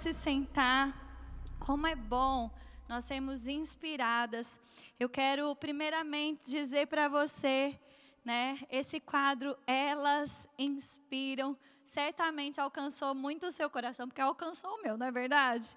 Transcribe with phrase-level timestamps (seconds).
[0.00, 0.96] se sentar.
[1.58, 2.50] Como é bom
[2.88, 4.58] nós sermos inspiradas.
[4.98, 7.78] Eu quero primeiramente dizer para você,
[8.24, 14.96] né, esse quadro Elas Inspiram, certamente alcançou muito o seu coração, porque alcançou o meu,
[14.96, 15.76] não é verdade?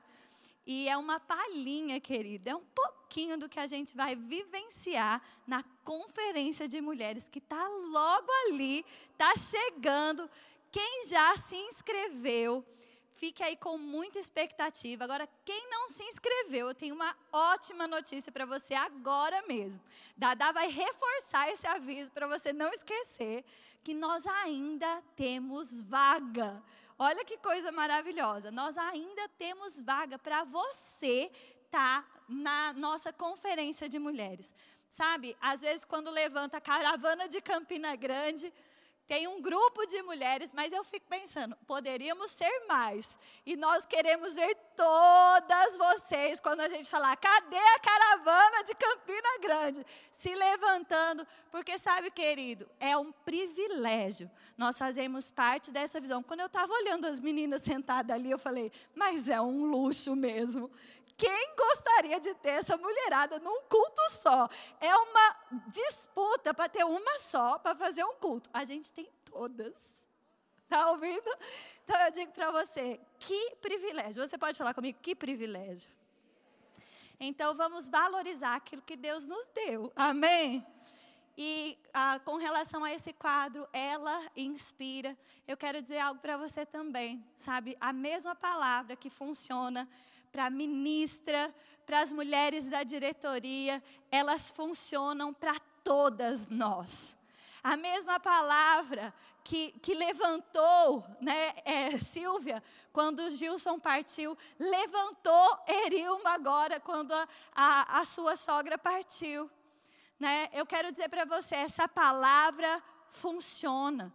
[0.66, 5.62] E é uma palhinha, querida, é um pouquinho do que a gente vai vivenciar na
[5.84, 10.30] conferência de mulheres que está logo ali, está chegando.
[10.72, 12.66] Quem já se inscreveu,
[13.16, 15.04] fique aí com muita expectativa.
[15.04, 19.84] Agora, quem não se inscreveu, eu tenho uma ótima notícia para você agora mesmo.
[20.18, 23.44] Dada vai reforçar esse aviso para você não esquecer
[23.84, 26.64] que nós ainda temos vaga.
[26.98, 28.52] Olha que coisa maravilhosa.
[28.52, 31.32] Nós ainda temos vaga para você
[31.66, 34.54] estar tá na nossa conferência de mulheres.
[34.88, 38.54] Sabe, às vezes quando levanta a caravana de Campina Grande,
[39.08, 43.18] tem um grupo de mulheres, mas eu fico pensando, poderíamos ser mais.
[43.46, 49.40] E nós queremos ver todas vocês quando a gente falar, cadê a caravana de Campina
[49.42, 49.86] Grande?
[50.12, 56.24] Se levantando, porque sabe, querido, é um privilégio nós fazermos parte dessa visão.
[56.24, 60.72] Quando eu estava olhando as meninas sentadas ali, eu falei, mas é um luxo mesmo.
[61.18, 64.50] Quem gostaria de ter essa mulherada num culto só?
[64.80, 65.36] É uma
[65.68, 68.50] disputa para ter uma só para fazer um culto.
[68.54, 70.04] A gente tem todas.
[70.64, 71.38] Está ouvindo?
[71.84, 74.26] Então eu digo para você, que privilégio.
[74.26, 75.92] Você pode falar comigo, que privilégio.
[77.20, 79.92] Então vamos valorizar aquilo que Deus nos deu.
[79.96, 80.66] Amém?
[81.38, 85.18] E ah, com relação a esse quadro, ela inspira.
[85.48, 87.76] Eu quero dizer algo para você também, sabe?
[87.80, 89.88] A mesma palavra que funciona
[90.34, 91.54] para a ministra,
[91.86, 93.82] para as mulheres da diretoria,
[94.12, 97.16] elas funcionam para todas nós.
[97.64, 106.80] A mesma palavra que, que levantou né, é, Silvia, quando Gilson partiu, levantou Erilma agora,
[106.80, 109.50] quando a, a, a sua sogra partiu.
[110.20, 110.50] Né?
[110.52, 114.12] Eu quero dizer para você, essa palavra funciona.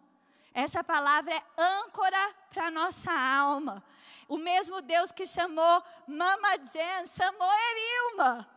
[0.53, 3.85] Essa palavra é âncora para a nossa alma.
[4.29, 8.49] O mesmo Deus que chamou Mama Jen, chamou Erilma.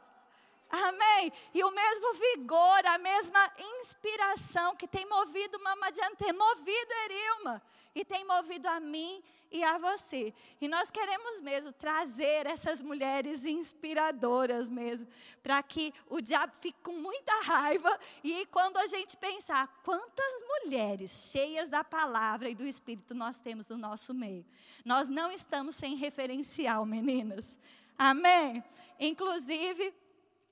[0.70, 1.34] Amém.
[1.54, 7.62] E o mesmo vigor, a mesma inspiração que tem movido Mama Jen, tem movido Erilma.
[7.96, 10.34] E tem movido a mim e a você.
[10.60, 15.10] E nós queremos mesmo trazer essas mulheres inspiradoras mesmo,
[15.44, 21.30] para que o diabo fique com muita raiva e quando a gente pensar quantas mulheres
[21.32, 24.46] cheias da palavra e do espírito nós temos no nosso meio.
[24.86, 27.60] Nós não estamos sem referencial, meninas.
[27.98, 28.64] Amém.
[29.00, 29.94] Inclusive,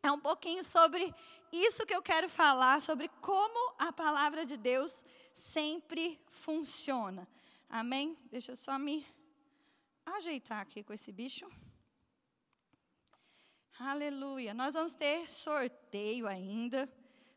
[0.04, 1.14] é um pouquinho sobre
[1.52, 7.28] isso que eu quero falar, sobre como a palavra de Deus sempre funciona.
[7.72, 8.18] Amém?
[8.32, 9.06] Deixa eu só me
[10.04, 11.48] ajeitar aqui com esse bicho.
[13.78, 14.56] Aleluia.
[14.56, 16.92] Nós vamos ter sorteio ainda,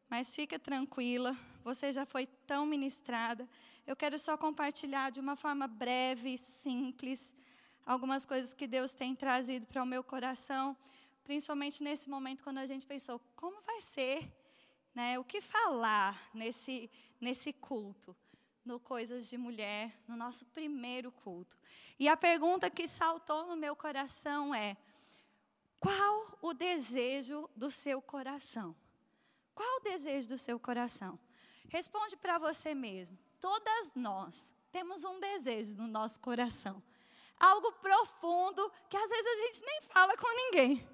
[0.09, 1.37] mas fica tranquila.
[1.63, 3.47] Você já foi tão ministrada.
[3.87, 7.37] Eu quero só compartilhar de uma forma breve, simples,
[7.85, 10.75] algumas coisas que Deus tem trazido para o meu coração,
[11.25, 14.33] principalmente nesse momento quando a gente pensou, como vai ser,
[14.95, 15.19] né?
[15.19, 18.17] O que falar nesse nesse culto?
[18.65, 21.59] No Coisas de Mulher, no nosso primeiro culto.
[21.99, 24.77] E a pergunta que saltou no meu coração é:
[25.81, 28.75] qual o desejo do seu coração?
[29.55, 31.19] Qual o desejo do seu coração?
[31.69, 33.19] Responde para você mesmo.
[33.41, 36.83] Todas nós temos um desejo no nosso coração.
[37.39, 40.89] Algo profundo que às vezes a gente nem fala com ninguém.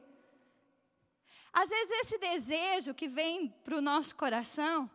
[1.52, 4.90] Às vezes esse desejo que vem para o nosso coração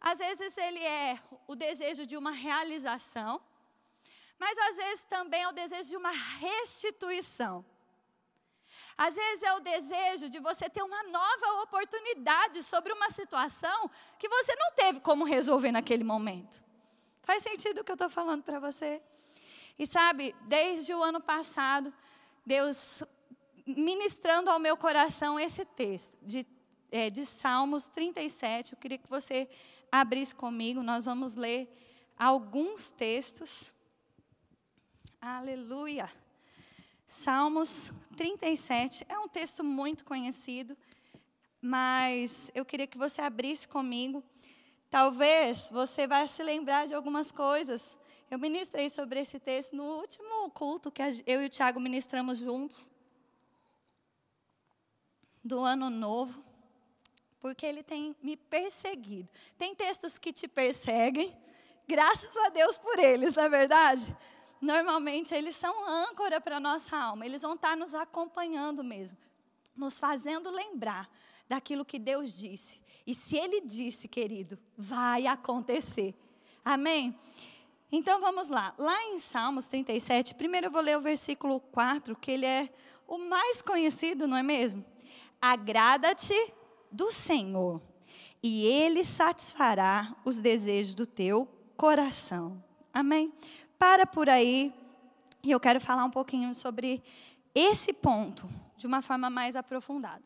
[0.00, 3.40] às vezes ele é o desejo de uma realização,
[4.38, 7.64] mas às vezes também é o desejo de uma restituição.
[8.96, 14.28] Às vezes é o desejo de você ter uma nova oportunidade sobre uma situação que
[14.28, 16.62] você não teve como resolver naquele momento.
[17.22, 19.02] Faz sentido o que eu estou falando para você?
[19.78, 21.92] E sabe, desde o ano passado,
[22.44, 23.02] Deus
[23.66, 26.46] ministrando ao meu coração esse texto de,
[26.90, 29.48] é, de Salmos 37, eu queria que você
[29.90, 31.68] abrisse comigo, nós vamos ler
[32.18, 33.74] alguns textos.
[35.20, 36.10] Aleluia.
[37.06, 40.76] Salmos 37 é um texto muito conhecido,
[41.60, 44.22] mas eu queria que você abrisse comigo.
[44.88, 47.98] Talvez você vai se lembrar de algumas coisas.
[48.30, 52.88] Eu ministrei sobre esse texto no último culto que eu e o Tiago ministramos juntos,
[55.42, 56.49] do ano novo
[57.40, 59.28] porque ele tem me perseguido.
[59.58, 61.36] Tem textos que te perseguem,
[61.88, 64.16] graças a Deus por eles, não é verdade?
[64.60, 67.24] normalmente eles são âncora para a nossa alma.
[67.24, 69.16] Eles vão estar nos acompanhando mesmo,
[69.74, 71.10] nos fazendo lembrar
[71.48, 72.80] daquilo que Deus disse.
[73.06, 76.14] E se Ele disse, querido, vai acontecer.
[76.64, 77.18] Amém?
[77.90, 78.74] Então vamos lá.
[78.78, 82.68] Lá em Salmos 37, primeiro eu vou ler o versículo 4, que ele é
[83.08, 84.84] o mais conhecido, não é mesmo?
[85.40, 86.34] Agrada-te
[86.90, 87.80] do Senhor,
[88.42, 91.46] e Ele satisfará os desejos do teu
[91.76, 92.62] coração.
[92.92, 93.32] Amém?
[93.78, 94.72] Para por aí,
[95.42, 97.02] e eu quero falar um pouquinho sobre
[97.54, 100.22] esse ponto, de uma forma mais aprofundada.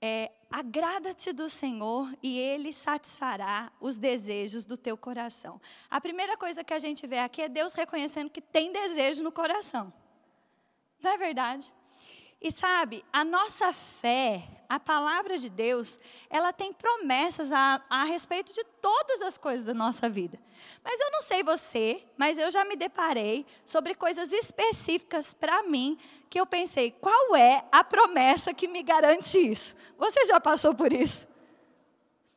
[0.00, 5.60] É, Agrada-te do Senhor e Ele satisfará os desejos do teu coração.
[5.88, 9.30] A primeira coisa que a gente vê aqui é Deus reconhecendo que tem desejo no
[9.30, 9.92] coração.
[11.00, 11.72] Não é verdade?
[12.40, 16.00] E sabe, a nossa fé, a palavra de Deus,
[16.30, 20.40] ela tem promessas a, a respeito de todas as coisas da nossa vida.
[20.82, 25.98] Mas eu não sei você, mas eu já me deparei sobre coisas específicas para mim
[26.30, 29.76] que eu pensei, qual é a promessa que me garante isso?
[29.98, 31.28] Você já passou por isso?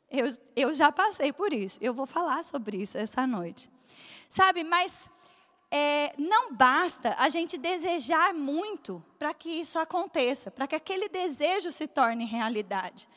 [0.09, 1.79] Eu, eu já passei por isso.
[1.81, 3.69] Eu vou falar sobre isso essa noite.
[4.27, 5.09] Sabe, mas
[5.75, 11.71] é, não basta a gente desejar muito para que isso aconteça, para que aquele desejo
[11.71, 13.09] se torne realidade.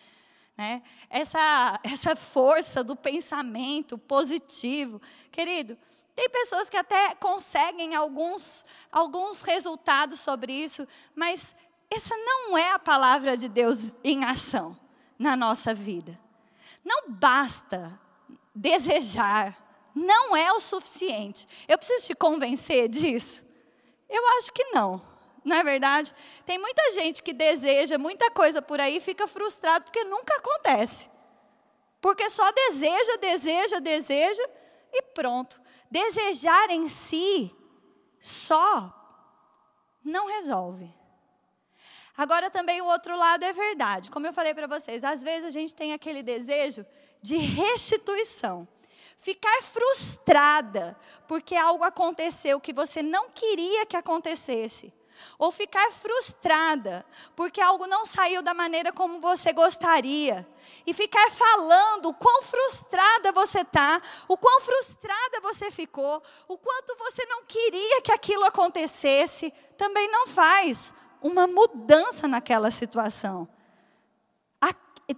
[0.56, 0.82] Né?
[1.10, 5.02] Essa, essa força do pensamento positivo.
[5.30, 5.76] Querido,
[6.14, 11.56] tem pessoas que até conseguem alguns, alguns resultados sobre isso, mas
[11.90, 14.78] essa não é a palavra de Deus em ação
[15.18, 16.18] na nossa vida.
[16.82, 18.00] Não basta
[18.54, 19.54] desejar,
[19.96, 21.48] não é o suficiente.
[21.66, 23.42] Eu preciso te convencer disso?
[24.06, 25.00] Eu acho que não.
[25.42, 26.14] Não é verdade?
[26.44, 31.08] Tem muita gente que deseja muita coisa por aí e fica frustrado porque nunca acontece.
[31.98, 34.42] Porque só deseja, deseja, deseja
[34.92, 35.58] e pronto.
[35.90, 37.50] Desejar em si
[38.20, 38.92] só
[40.04, 40.92] não resolve.
[42.18, 44.10] Agora também o outro lado é verdade.
[44.10, 46.84] Como eu falei para vocês, às vezes a gente tem aquele desejo
[47.22, 48.68] de restituição
[49.16, 50.96] ficar frustrada
[51.26, 54.92] porque algo aconteceu que você não queria que acontecesse,
[55.38, 57.04] ou ficar frustrada
[57.34, 60.46] porque algo não saiu da maneira como você gostaria,
[60.86, 66.94] e ficar falando o quão frustrada você está, o quão frustrada você ficou, o quanto
[66.96, 73.48] você não queria que aquilo acontecesse, também não faz uma mudança naquela situação.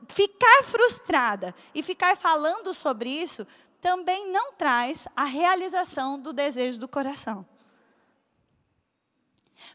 [0.09, 3.47] Ficar frustrada e ficar falando sobre isso
[3.81, 7.47] também não traz a realização do desejo do coração.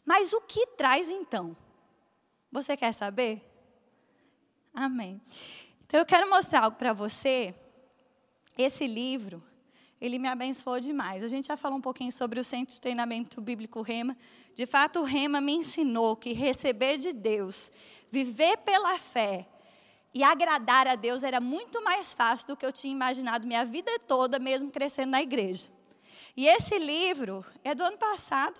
[0.05, 1.55] Mas o que traz então?
[2.51, 3.41] Você quer saber?
[4.73, 5.21] Amém.
[5.85, 7.53] Então eu quero mostrar algo para você.
[8.57, 9.43] Esse livro,
[9.99, 11.23] ele me abençoou demais.
[11.23, 14.17] A gente já falou um pouquinho sobre o Centro de Treinamento Bíblico Rema.
[14.55, 17.71] De fato, o Rema me ensinou que receber de Deus,
[18.11, 19.47] viver pela fé,
[20.13, 23.91] e agradar a Deus era muito mais fácil do que eu tinha imaginado minha vida
[24.07, 25.69] toda, mesmo crescendo na igreja.
[26.37, 28.59] E esse livro é do ano passado.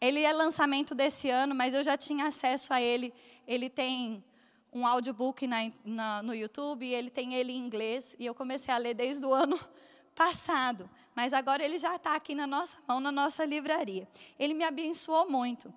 [0.00, 3.12] Ele é lançamento desse ano, mas eu já tinha acesso a ele.
[3.46, 4.24] Ele tem
[4.72, 8.78] um audiobook na, na, no YouTube, ele tem ele em inglês, e eu comecei a
[8.78, 9.58] ler desde o ano
[10.14, 10.88] passado.
[11.14, 14.08] Mas agora ele já está aqui na nossa mão, na nossa livraria.
[14.38, 15.72] Ele me abençoou muito.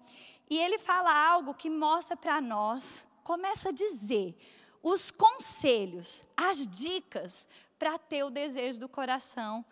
[0.50, 4.38] E ele fala algo que mostra para nós, começa a dizer
[4.86, 7.48] os conselhos, as dicas
[7.80, 9.66] para ter o desejo do coração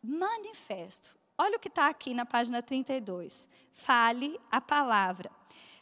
[0.00, 1.16] manifesto.
[1.36, 3.48] Olha o que está aqui na página 32.
[3.72, 5.28] Fale a palavra.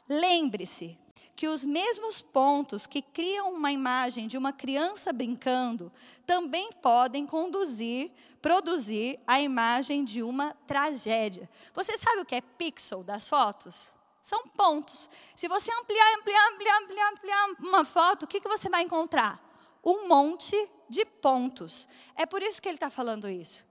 [0.09, 0.99] Lembre-se
[1.37, 5.93] que os mesmos pontos que criam uma imagem de uma criança brincando
[6.25, 8.11] também podem conduzir,
[8.41, 11.49] produzir a imagem de uma tragédia.
[11.75, 13.93] Você sabe o que é pixel das fotos?
[14.23, 15.11] São pontos.
[15.35, 19.43] Se você ampliar, ampliar, ampliar, ampliar, ampliar uma foto, o que, que você vai encontrar?
[19.85, 20.57] Um monte
[20.89, 21.89] de pontos.
[22.15, 23.67] É por isso que ele está falando isso.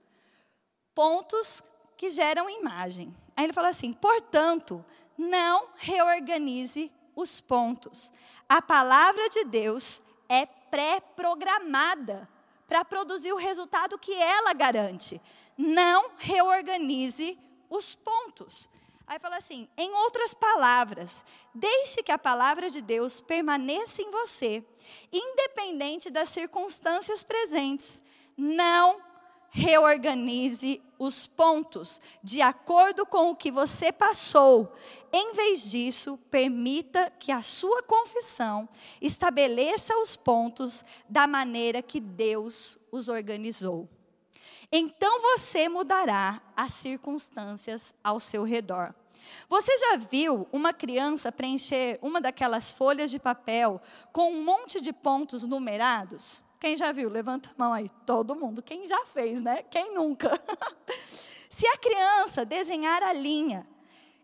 [0.94, 1.64] Pontos
[1.96, 3.16] que geram imagem.
[3.38, 4.84] Aí ele fala assim: portanto,
[5.18, 8.12] não reorganize os pontos.
[8.50, 12.28] A palavra de Deus é pré-programada
[12.68, 15.22] para produzir o resultado que ela garante.
[15.58, 17.40] Não reorganize
[17.70, 18.70] os pontos.
[19.12, 24.66] Aí fala assim: em outras palavras, deixe que a palavra de Deus permaneça em você,
[25.12, 28.02] independente das circunstâncias presentes.
[28.38, 29.02] Não
[29.50, 34.74] reorganize os pontos de acordo com o que você passou.
[35.12, 38.70] Em vez disso, permita que a sua confissão
[39.02, 43.90] estabeleça os pontos da maneira que Deus os organizou.
[44.72, 48.96] Então você mudará as circunstâncias ao seu redor.
[49.50, 54.94] Você já viu uma criança preencher uma daquelas folhas de papel com um monte de
[54.94, 56.44] pontos numerados?
[56.60, 57.10] Quem já viu?
[57.10, 57.90] Levanta a mão aí.
[58.06, 58.62] Todo mundo.
[58.62, 59.64] Quem já fez, né?
[59.64, 60.30] Quem nunca?
[61.50, 63.68] Se a criança desenhar a linha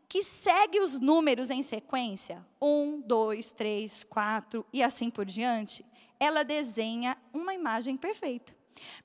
[0.08, 5.86] que segue os números em sequência, um, dois, três, quatro e assim por diante,
[6.20, 8.56] ela desenha uma imagem perfeita.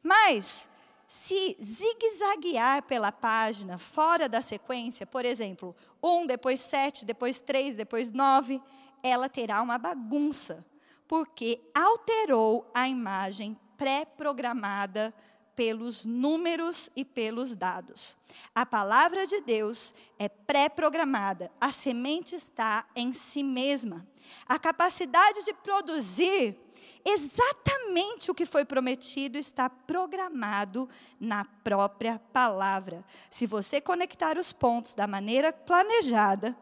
[0.02, 0.68] Mas
[1.14, 8.10] se zigue-zaguear pela página fora da sequência, por exemplo, um, depois sete, depois três, depois
[8.10, 8.62] nove,
[9.02, 10.64] ela terá uma bagunça,
[11.06, 15.12] porque alterou a imagem pré-programada
[15.54, 18.16] pelos números e pelos dados.
[18.54, 24.08] A palavra de Deus é pré-programada, a semente está em si mesma.
[24.46, 26.56] A capacidade de produzir
[27.04, 33.04] exatamente o que foi prometido está programado na própria palavra.
[33.30, 36.56] Se você conectar os pontos da maneira planejada,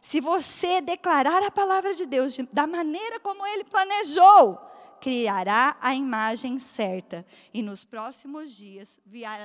[0.00, 4.58] se você declarar a palavra de Deus da maneira como ele planejou,
[5.00, 9.00] criará a imagem certa e nos próximos dias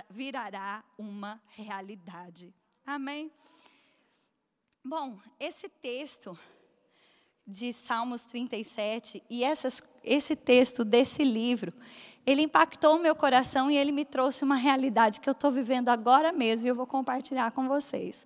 [0.10, 2.54] virará uma realidade.
[2.86, 3.32] Amém?
[4.84, 6.38] Bom, esse texto
[7.48, 11.72] de Salmos 37 e essas, esse texto desse livro,
[12.25, 15.90] ele impactou o meu coração e ele me trouxe uma realidade que eu estou vivendo
[15.90, 18.25] agora mesmo e eu vou compartilhar com vocês.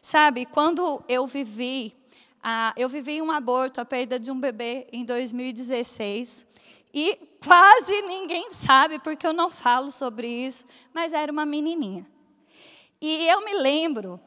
[0.00, 1.92] Sabe, quando eu vivi,
[2.76, 6.46] eu vivi um aborto, a perda de um bebê em 2016
[6.94, 10.64] e quase ninguém sabe porque eu não falo sobre isso,
[10.94, 12.06] mas era uma menininha.
[13.00, 14.20] E eu me lembro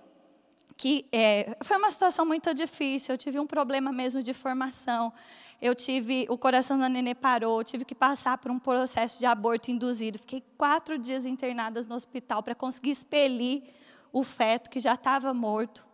[0.77, 3.13] que é, foi uma situação muito difícil.
[3.13, 5.13] Eu tive um problema mesmo de formação.
[5.62, 9.25] Eu tive, o coração da nenê parou, eu tive que passar por um processo de
[9.25, 10.20] aborto induzido.
[10.20, 13.63] Fiquei quatro dias internada no hospital para conseguir expelir
[14.12, 15.86] o feto que já estava morto.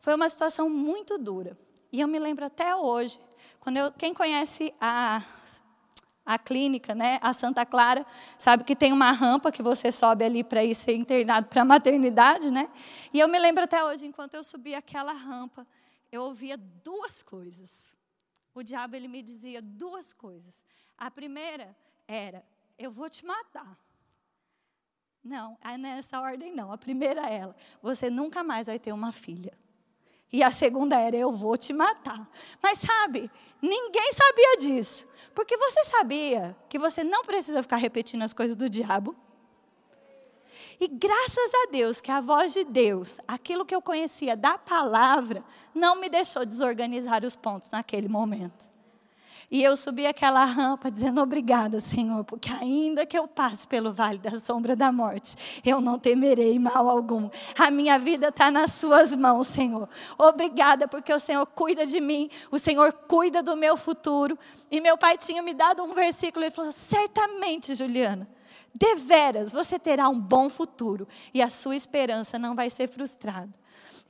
[0.00, 1.56] Foi uma situação muito dura.
[1.90, 3.18] E eu me lembro até hoje,
[3.60, 5.22] quando eu, quem conhece a
[6.28, 8.04] a clínica, né, a Santa Clara,
[8.36, 11.64] sabe que tem uma rampa que você sobe ali para ir ser internado para a
[11.64, 12.70] maternidade, né?
[13.14, 15.66] E eu me lembro até hoje, enquanto eu subia aquela rampa,
[16.12, 17.96] eu ouvia duas coisas.
[18.54, 20.62] O diabo ele me dizia duas coisas.
[20.98, 21.74] A primeira
[22.06, 22.44] era:
[22.78, 23.78] eu vou te matar.
[25.24, 26.70] Não, é nessa ordem não.
[26.70, 29.56] A primeira é ela: você nunca mais vai ter uma filha.
[30.32, 32.26] E a segunda era: eu vou te matar.
[32.62, 33.30] Mas sabe,
[33.60, 35.08] ninguém sabia disso.
[35.34, 39.14] Porque você sabia que você não precisa ficar repetindo as coisas do diabo?
[40.80, 45.42] E graças a Deus que a voz de Deus, aquilo que eu conhecia da palavra,
[45.74, 48.67] não me deixou desorganizar os pontos naquele momento.
[49.50, 54.18] E eu subi aquela rampa dizendo: Obrigada, Senhor, porque ainda que eu passe pelo vale
[54.18, 57.30] da sombra da morte, eu não temerei mal algum.
[57.58, 59.88] A minha vida está nas Suas mãos, Senhor.
[60.18, 64.38] Obrigada, porque o Senhor cuida de mim, o Senhor cuida do meu futuro.
[64.70, 68.28] E meu pai tinha me dado um versículo, ele falou: Certamente, Juliana.
[68.74, 73.48] Deveras, você terá um bom futuro e a sua esperança não vai ser frustrada.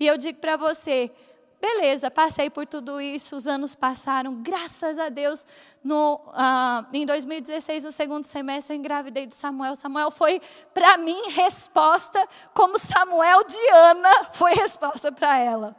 [0.00, 1.10] E eu digo para você,
[1.60, 5.44] Beleza, passei por tudo isso, os anos passaram, graças a Deus.
[5.82, 9.74] No, ah, em 2016, no segundo semestre, eu engravidei de Samuel.
[9.74, 10.40] Samuel foi,
[10.72, 15.76] para mim, resposta como Samuel de Ana foi resposta para ela.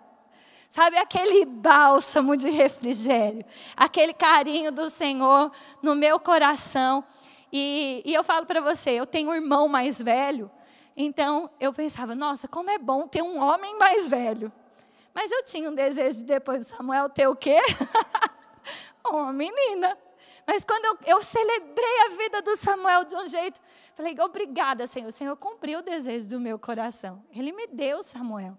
[0.70, 3.44] Sabe, aquele bálsamo de refrigério,
[3.76, 5.50] aquele carinho do Senhor
[5.82, 7.04] no meu coração.
[7.52, 10.52] E, e eu falo para você, eu tenho um irmão mais velho,
[10.96, 14.52] então eu pensava, nossa, como é bom ter um homem mais velho.
[15.22, 17.60] Mas eu tinha um desejo de depois de Samuel ter o quê?
[19.06, 19.98] Uma menina.
[20.48, 23.60] Mas quando eu, eu, celebrei a vida do Samuel de um jeito,
[23.96, 25.10] falei, obrigada, Senhor.
[25.10, 27.22] O Senhor cumpriu o desejo do meu coração.
[27.36, 28.58] Ele me deu Samuel.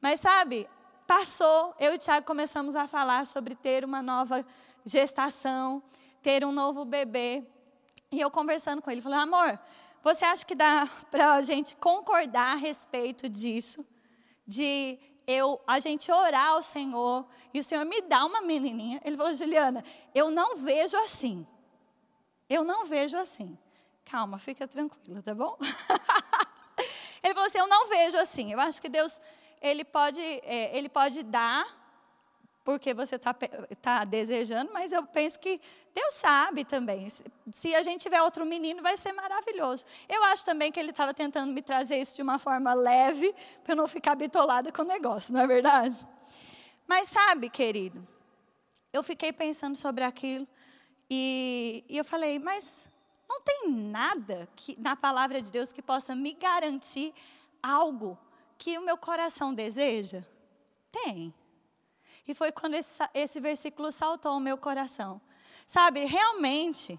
[0.00, 0.66] Mas sabe,
[1.06, 4.42] passou, eu e o Tiago começamos a falar sobre ter uma nova
[4.86, 5.82] gestação,
[6.22, 7.44] ter um novo bebê.
[8.10, 9.60] E eu conversando com ele, falei, amor,
[10.02, 13.86] você acha que dá para a gente concordar a respeito disso?
[14.46, 19.00] De eu, a gente orar ao Senhor e o Senhor me dá uma menininha.
[19.04, 21.46] Ele falou, Juliana, eu não vejo assim.
[22.48, 23.58] Eu não vejo assim.
[24.04, 25.56] Calma, fica tranquila, tá bom?
[27.22, 28.52] ele falou assim, eu não vejo assim.
[28.52, 29.20] Eu acho que Deus,
[29.62, 31.83] ele pode, é, ele pode dar
[32.64, 33.36] porque você está
[33.82, 35.60] tá desejando, mas eu penso que
[35.94, 37.06] Deus sabe também.
[37.52, 39.84] Se a gente tiver outro menino, vai ser maravilhoso.
[40.08, 43.74] Eu acho também que ele estava tentando me trazer isso de uma forma leve, para
[43.74, 46.06] eu não ficar bitolada com o negócio, não é verdade?
[46.86, 48.06] Mas sabe, querido,
[48.92, 50.48] eu fiquei pensando sobre aquilo
[51.10, 52.88] e, e eu falei, mas
[53.28, 57.12] não tem nada que, na palavra de Deus que possa me garantir
[57.62, 58.18] algo
[58.56, 60.24] que o meu coração deseja?
[60.90, 61.34] Tem.
[62.26, 65.20] E foi quando esse, esse versículo saltou ao meu coração.
[65.66, 66.98] Sabe, realmente,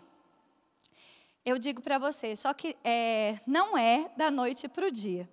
[1.44, 5.30] eu digo para você, só que é, não é da noite para o dia.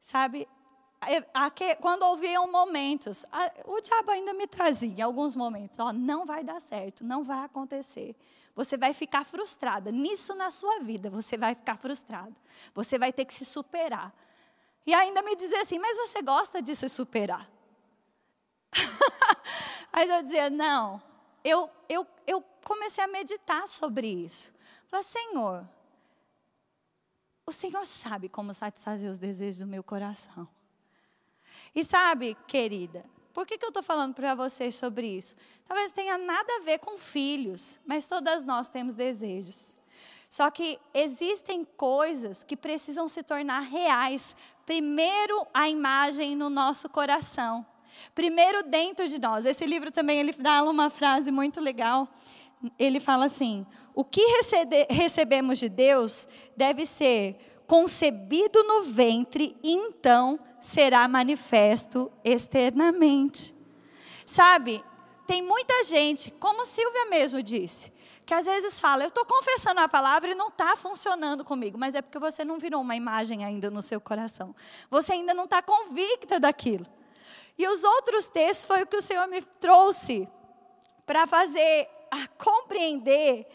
[0.00, 0.48] Sabe,
[1.32, 3.24] Aqui, quando ouviam momentos,
[3.66, 7.44] o diabo ainda me trazia em alguns momentos, ó, não vai dar certo, não vai
[7.44, 8.16] acontecer.
[8.56, 9.92] Você vai ficar frustrada.
[9.92, 12.34] Nisso na sua vida, você vai ficar frustrada.
[12.74, 14.12] Você vai ter que se superar.
[14.84, 17.48] E ainda me dizer assim, mas você gosta de se superar?
[19.92, 21.02] mas eu dizia, não.
[21.44, 24.52] Eu, eu, eu comecei a meditar sobre isso.
[24.88, 25.68] Falei, Senhor,
[27.46, 30.48] o Senhor sabe como satisfazer os desejos do meu coração.
[31.74, 35.36] E sabe, querida, por que, que eu estou falando para vocês sobre isso?
[35.66, 39.76] Talvez tenha nada a ver com filhos, mas todas nós temos desejos.
[40.28, 44.36] Só que existem coisas que precisam se tornar reais.
[44.66, 47.66] Primeiro, a imagem no nosso coração.
[48.14, 49.46] Primeiro, dentro de nós.
[49.46, 52.08] Esse livro também ele dá uma frase muito legal.
[52.78, 59.72] Ele fala assim: o que recebe, recebemos de Deus deve ser concebido no ventre e
[59.74, 63.54] então será manifesto externamente.
[64.24, 64.82] Sabe,
[65.26, 67.92] tem muita gente, como Silvia mesmo disse,
[68.24, 71.94] que às vezes fala, eu estou confessando a palavra e não está funcionando comigo, mas
[71.94, 74.54] é porque você não virou uma imagem ainda no seu coração.
[74.90, 76.86] Você ainda não está convicta daquilo.
[77.58, 80.28] E os outros textos foi o que o Senhor me trouxe
[81.04, 83.46] para fazer a compreender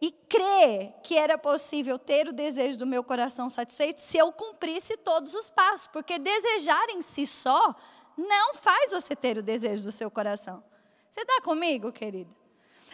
[0.00, 4.96] e crer que era possível ter o desejo do meu coração satisfeito se eu cumprisse
[4.96, 7.72] todos os passos, porque desejar em si só
[8.16, 10.62] não faz você ter o desejo do seu coração.
[11.08, 12.34] Você está comigo, querido?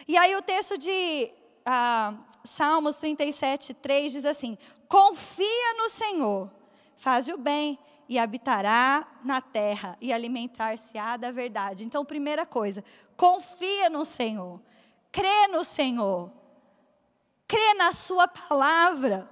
[0.07, 1.31] E aí o texto de
[1.65, 4.57] ah, Salmos 37, 3 diz assim:
[4.87, 6.51] Confia no Senhor,
[6.95, 11.85] faz o bem e habitará na terra e alimentar-se-á da verdade.
[11.85, 12.83] Então, primeira coisa,
[13.15, 14.59] confia no Senhor,
[15.11, 16.31] crê no Senhor
[17.49, 19.27] crê na Sua palavra.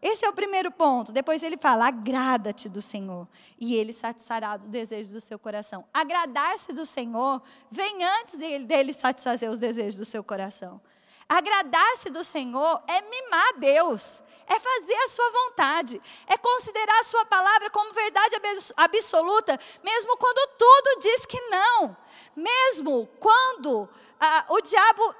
[0.00, 1.12] Esse é o primeiro ponto.
[1.12, 3.28] Depois ele fala: agrada-te do Senhor,
[3.60, 5.84] e Ele satisfará os desejos do seu coração.
[5.92, 10.80] Agradar-se do Senhor vem antes dele, dele satisfazer os desejos do seu coração.
[11.28, 17.24] Agradar-se do Senhor é mimar Deus, é fazer a sua vontade, é considerar a sua
[17.24, 18.36] palavra como verdade
[18.76, 21.96] absoluta, mesmo quando tudo diz que não,
[22.36, 23.88] mesmo quando
[24.20, 25.14] ah, o diabo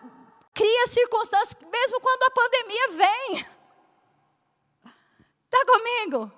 [0.52, 3.46] cria circunstâncias, mesmo quando a pandemia vem.
[5.46, 6.32] Está comigo?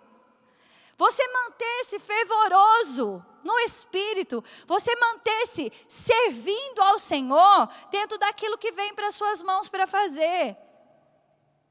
[0.96, 9.12] Você manter-se fervoroso no espírito, você manter-se servindo ao Senhor dentro daquilo que vem para
[9.12, 10.56] suas mãos para fazer.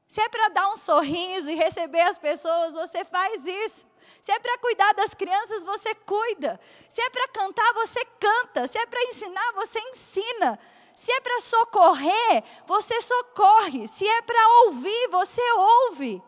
[0.08, 3.86] Se é para dar um sorriso e receber as pessoas, você faz isso.
[4.20, 6.58] Se é para cuidar das crianças, você cuida.
[6.88, 8.66] Se é para cantar, você canta.
[8.66, 10.58] Se é para ensinar, você ensina.
[10.94, 13.86] Se é para socorrer, você socorre.
[13.86, 16.22] Se é para ouvir, você ouve.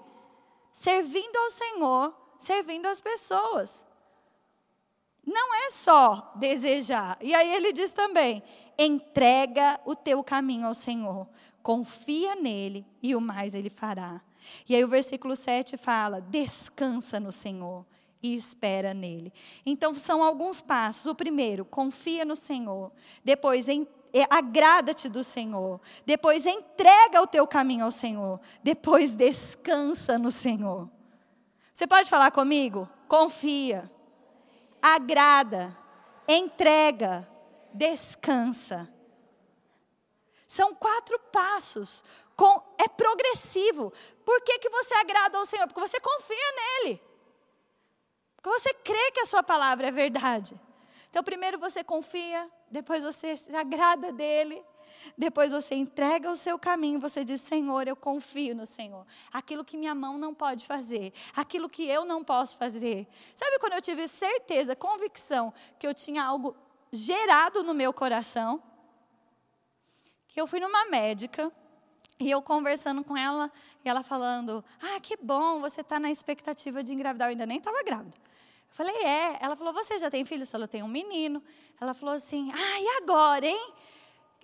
[0.72, 3.87] Servindo ao Senhor, servindo as pessoas.
[5.28, 7.18] Não é só desejar.
[7.20, 8.42] E aí ele diz também:
[8.78, 11.28] entrega o teu caminho ao Senhor,
[11.62, 14.22] confia nele e o mais ele fará.
[14.66, 17.84] E aí o versículo 7 fala: descansa no Senhor
[18.22, 19.30] e espera nele.
[19.66, 21.04] Então são alguns passos.
[21.04, 22.90] O primeiro, confia no Senhor.
[23.22, 25.78] Depois, é, agrada-te do Senhor.
[26.06, 28.40] Depois entrega o teu caminho ao Senhor.
[28.62, 30.88] Depois descansa no Senhor.
[31.74, 32.88] Você pode falar comigo?
[33.06, 33.90] Confia.
[34.94, 35.76] Agrada.
[36.26, 37.28] Entrega.
[37.72, 38.88] Descansa.
[40.46, 42.04] São quatro passos.
[42.36, 43.92] Com, é progressivo.
[44.24, 45.66] Por que, que você agrada ao Senhor?
[45.66, 47.02] Porque você confia nele.
[48.36, 50.58] Porque você crê que a sua palavra é verdade.
[51.10, 54.64] Então, primeiro você confia, depois você se agrada dele,
[55.16, 59.06] depois você entrega o seu caminho, você diz: Senhor, eu confio no Senhor.
[59.32, 63.06] Aquilo que minha mão não pode fazer, aquilo que eu não posso fazer.
[63.34, 66.56] Sabe quando eu tive certeza, convicção, que eu tinha algo
[66.92, 68.62] gerado no meu coração?
[70.28, 71.52] Que eu fui numa médica.
[72.20, 73.50] E eu conversando com ela,
[73.84, 77.28] e ela falando: Ah, que bom, você está na expectativa de engravidar.
[77.28, 78.16] Eu ainda nem estava grávida.
[78.68, 79.38] Eu falei, é.
[79.40, 80.42] Ela falou, você já tem filho?
[80.42, 81.42] Eu falei, eu tenho um menino.
[81.80, 83.72] Ela falou assim, ah, e agora, hein?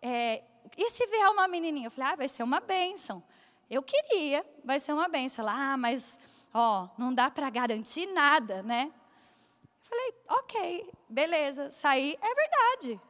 [0.06, 0.44] É,
[0.76, 1.86] e se vier uma menininha?
[1.86, 3.24] Eu falei, ah, vai ser uma bênção.
[3.70, 5.42] Eu queria, vai ser uma bênção.
[5.42, 6.20] Ela, ah, mas,
[6.52, 8.92] ó, não dá para garantir nada, né?
[8.92, 11.70] Eu falei, ok, beleza.
[11.70, 13.00] Saí, é verdade.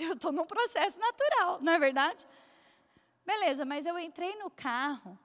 [0.00, 2.26] Eu estou num processo natural, não é verdade?
[3.24, 5.16] Beleza, mas eu entrei no carro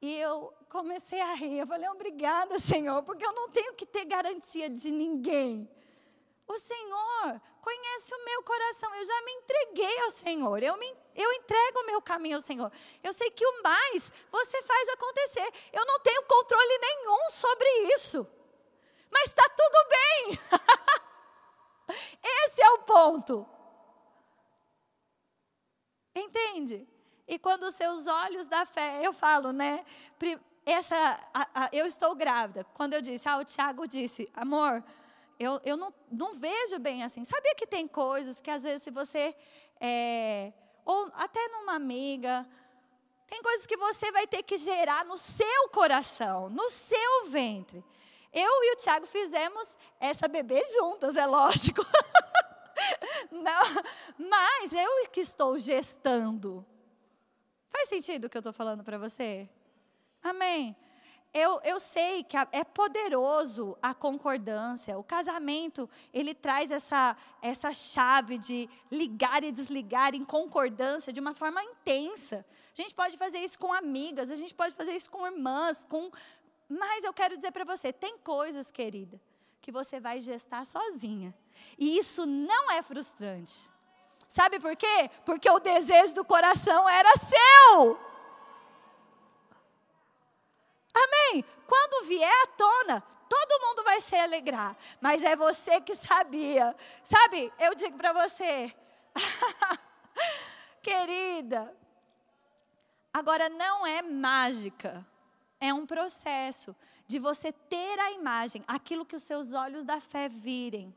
[0.00, 1.58] E eu comecei a rir.
[1.58, 5.68] Eu falei, obrigada, Senhor, porque eu não tenho que ter garantia de ninguém.
[6.52, 8.94] O Senhor conhece o meu coração.
[8.94, 10.62] Eu já me entreguei ao Senhor.
[10.62, 12.70] Eu, me, eu entrego o meu caminho ao Senhor.
[13.02, 15.50] Eu sei que o mais você faz acontecer.
[15.72, 18.28] Eu não tenho controle nenhum sobre isso.
[19.10, 20.38] Mas está tudo bem.
[22.44, 23.48] Esse é o ponto.
[26.14, 26.86] Entende?
[27.26, 29.86] E quando os seus olhos da fé, eu falo, né?
[30.66, 30.96] Essa,
[31.32, 32.64] a, a, eu estou grávida.
[32.74, 34.84] Quando eu disse, ah, o Tiago disse, amor,
[35.42, 37.24] eu, eu não, não vejo bem assim.
[37.24, 39.34] Sabia que tem coisas que às vezes se você,
[39.80, 40.52] é,
[40.84, 42.46] ou até numa amiga,
[43.26, 47.84] tem coisas que você vai ter que gerar no seu coração, no seu ventre.
[48.32, 51.84] Eu e o Tiago fizemos essa bebê juntas, é lógico.
[53.30, 53.84] Não,
[54.18, 56.64] mas eu que estou gestando.
[57.68, 59.48] Faz sentido o que eu estou falando para você?
[60.22, 60.76] Amém.
[61.34, 64.98] Eu, eu sei que é poderoso a concordância.
[64.98, 71.32] O casamento, ele traz essa, essa chave de ligar e desligar em concordância de uma
[71.32, 72.44] forma intensa.
[72.76, 76.10] A gente pode fazer isso com amigas, a gente pode fazer isso com irmãs, com...
[76.68, 79.18] mas eu quero dizer para você, tem coisas, querida,
[79.62, 81.34] que você vai gestar sozinha.
[81.78, 83.70] E isso não é frustrante.
[84.28, 85.10] Sabe por quê?
[85.24, 88.11] Porque o desejo do coração era seu.
[90.94, 91.44] Amém?
[91.66, 96.76] Quando vier à tona, todo mundo vai se alegrar, mas é você que sabia.
[97.02, 98.74] Sabe, eu digo para você,
[100.82, 101.74] querida,
[103.12, 105.06] agora não é mágica,
[105.58, 106.76] é um processo
[107.06, 110.94] de você ter a imagem, aquilo que os seus olhos da fé virem,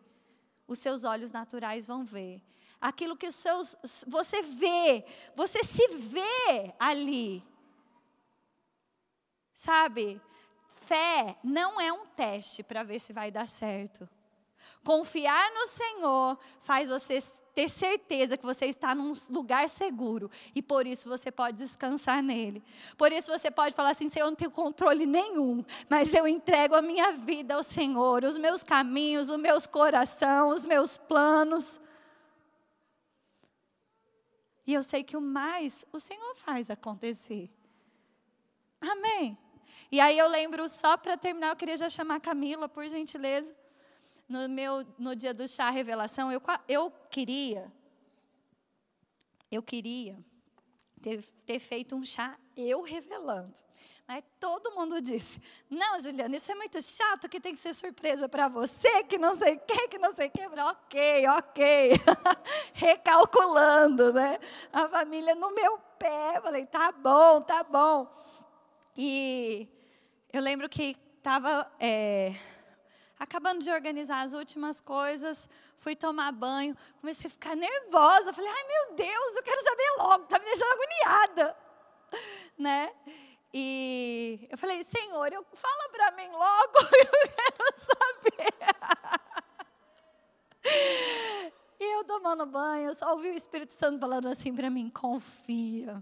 [0.68, 2.42] os seus olhos naturais vão ver.
[2.82, 3.76] Aquilo que os seus
[4.08, 5.06] você vê,
[5.36, 7.44] você se vê ali.
[9.56, 10.22] Sabe?
[10.68, 14.08] Fé não é um teste para ver se vai dar certo.
[14.84, 17.20] Confiar no Senhor faz você
[17.56, 22.62] ter certeza que você está num lugar seguro e por isso você pode descansar nele.
[22.98, 26.76] Por isso você pode falar assim: Senhor, eu não tenho controle nenhum, mas eu entrego
[26.76, 31.80] a minha vida ao Senhor, os meus caminhos, os meus corações, os meus planos.
[34.68, 37.50] E eu sei que o mais o Senhor faz acontecer.
[38.82, 39.45] Amém.
[39.92, 43.56] E aí eu lembro, só para terminar, eu queria já chamar a Camila, por gentileza.
[44.28, 47.72] No, meu, no dia do chá revelação, eu, eu queria,
[49.52, 50.18] eu queria
[51.02, 53.54] ter, ter feito um chá eu revelando.
[54.08, 58.30] Mas todo mundo disse: Não, Juliana, isso é muito chato, que tem que ser surpresa
[58.30, 60.42] para você, que não sei o que, que não sei o que.
[60.46, 61.92] Ok, ok.
[62.74, 64.38] Recalculando, né?
[64.72, 66.40] A família no meu pé.
[66.42, 68.08] Falei: Tá bom, tá bom.
[68.96, 69.68] E
[70.36, 72.36] eu lembro que estava é,
[73.18, 78.34] acabando de organizar as últimas coisas, fui tomar banho, comecei a ficar nervosa.
[78.34, 81.58] Falei, ai meu Deus, eu quero saber logo, está me deixando agoniada.
[82.58, 82.94] Né?
[83.54, 88.54] E eu falei, Senhor, eu, fala para mim logo, eu quero saber.
[91.78, 96.02] E eu tomando banho, eu só ouvi o Espírito Santo falando assim para mim: confia,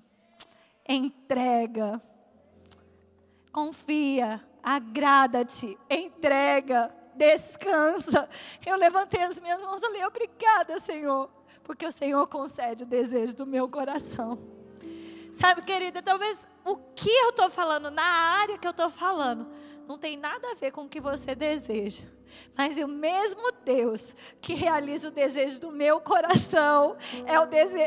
[0.87, 1.99] entrega
[3.53, 8.27] confia, agrada-te, entrega, descansa.
[8.65, 11.29] Eu levantei as minhas mãos e falei: Obrigada, Senhor,
[11.63, 14.39] porque o Senhor concede o desejo do meu coração.
[15.31, 19.47] Sabe, querida, talvez o que eu estou falando, na área que eu estou falando,
[19.87, 22.07] não tem nada a ver com o que você deseja.
[22.57, 26.95] Mas o mesmo Deus que realiza o desejo do meu coração
[27.27, 27.43] é o,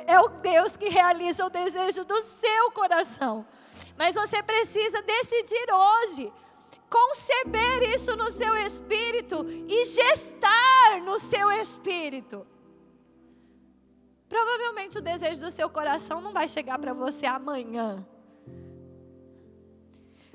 [0.06, 3.46] é o Deus que realiza o desejo do seu coração.
[3.98, 6.32] Mas você precisa decidir hoje
[6.88, 12.46] conceber isso no seu espírito e gestar no seu espírito.
[14.28, 18.06] Provavelmente o desejo do seu coração não vai chegar para você amanhã.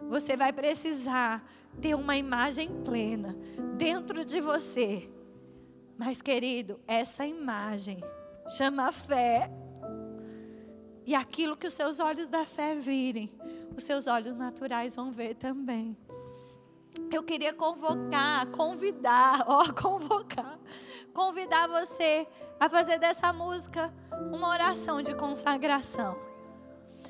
[0.09, 1.43] Você vai precisar
[1.79, 3.35] ter uma imagem plena
[3.77, 5.09] dentro de você.
[5.97, 8.01] Mas, querido, essa imagem
[8.57, 9.51] chama fé
[11.05, 13.31] e aquilo que os seus olhos da fé virem,
[13.75, 15.97] os seus olhos naturais vão ver também.
[17.11, 20.59] Eu queria convocar, convidar, ó, convocar,
[21.13, 22.27] convidar você
[22.59, 23.93] a fazer dessa música
[24.31, 26.17] uma oração de consagração.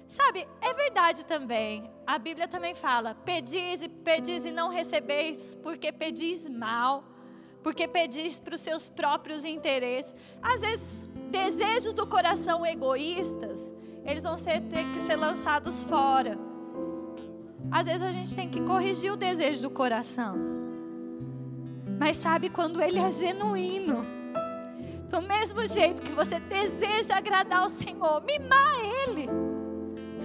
[0.07, 1.89] Sabe, é verdade também.
[2.05, 7.03] A Bíblia também fala: pedis e pedis e não recebeis, porque pedis mal,
[7.63, 10.15] porque pedis para os seus próprios interesses.
[10.41, 13.73] Às vezes, desejos do coração egoístas,
[14.05, 16.37] eles vão ser, ter que ser lançados fora.
[17.71, 20.35] Às vezes a gente tem que corrigir o desejo do coração.
[21.99, 24.05] Mas sabe quando ele é genuíno?
[25.09, 28.73] Do mesmo jeito que você deseja agradar o Senhor, mimar
[29.05, 29.29] Ele,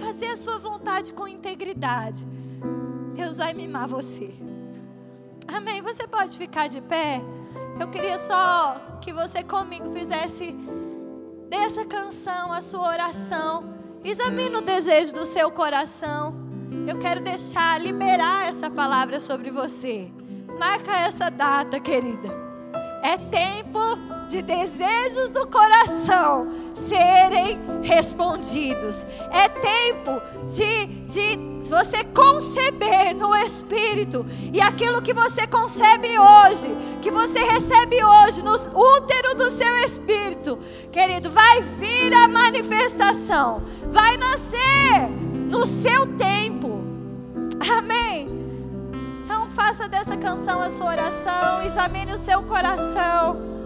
[0.01, 2.25] fazer a sua vontade com integridade,
[3.13, 4.33] Deus vai mimar você.
[5.47, 5.81] Amém?
[5.81, 7.21] Você pode ficar de pé?
[7.79, 10.55] Eu queria só que você comigo fizesse
[11.49, 13.63] dessa canção a sua oração.
[14.03, 16.33] Examine o desejo do seu coração.
[16.87, 20.09] Eu quero deixar, liberar essa palavra sobre você.
[20.59, 22.29] Marca essa data, querida.
[23.03, 23.79] É tempo
[24.27, 29.05] de desejos do coração serem respondidos.
[29.31, 34.25] É tempo de, de você conceber no Espírito.
[34.53, 36.67] E aquilo que você concebe hoje,
[37.01, 40.59] que você recebe hoje no útero do seu Espírito,
[40.91, 43.63] querido, vai vir a manifestação.
[43.91, 45.09] Vai nascer
[45.49, 46.81] no seu tempo.
[47.77, 48.27] Amém.
[49.23, 53.56] Então faça dessa canção a sua oração, examine o seu coração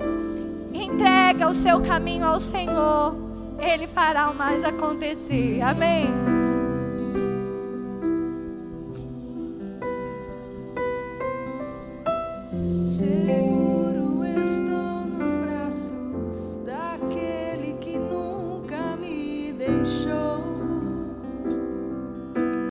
[0.93, 3.15] entrega o seu caminho ao Senhor,
[3.59, 5.61] Ele fará o mais acontecer.
[5.61, 6.30] Amém.